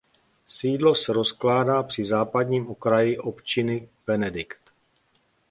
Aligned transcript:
Sídlo 0.47 0.95
se 0.95 1.13
rozkládá 1.13 1.83
při 1.83 2.05
západním 2.05 2.67
okraji 2.67 3.17
občiny 3.17 3.89
Benedikt. 4.07 4.73